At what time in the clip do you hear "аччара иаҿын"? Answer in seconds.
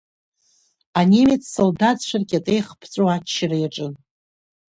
3.15-3.93